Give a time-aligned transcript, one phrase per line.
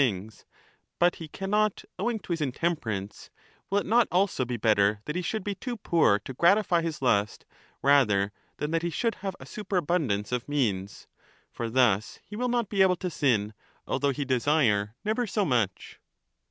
[0.01, 0.45] *ss' things,
[0.97, 3.29] but he cannot owing to his intemperance,
[3.69, 6.81] will it not Erasistra also be better that he should be too poor to gratify
[6.81, 7.47] his lust Tus
[7.83, 11.05] rather than that he should have a superabundance of means?
[11.51, 13.53] For thus he will not be able to sin,
[13.85, 15.99] although he desire never so much.